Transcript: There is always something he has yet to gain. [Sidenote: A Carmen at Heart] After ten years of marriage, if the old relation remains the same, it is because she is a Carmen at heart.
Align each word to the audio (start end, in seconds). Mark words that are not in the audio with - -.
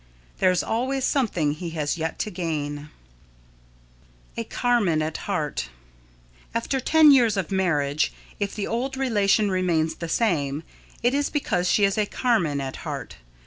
There 0.39 0.49
is 0.49 0.63
always 0.63 1.05
something 1.05 1.51
he 1.51 1.69
has 1.77 1.95
yet 1.95 2.17
to 2.25 2.31
gain. 2.31 2.89
[Sidenote: 4.35 4.37
A 4.37 4.43
Carmen 4.45 5.01
at 5.03 5.17
Heart] 5.29 5.69
After 6.55 6.79
ten 6.79 7.11
years 7.11 7.37
of 7.37 7.51
marriage, 7.51 8.11
if 8.39 8.55
the 8.55 8.65
old 8.65 8.97
relation 8.97 9.51
remains 9.51 9.93
the 9.93 10.09
same, 10.09 10.63
it 11.03 11.13
is 11.13 11.29
because 11.29 11.69
she 11.69 11.83
is 11.83 11.99
a 11.99 12.07
Carmen 12.07 12.59
at 12.59 12.77
heart. 12.77 13.17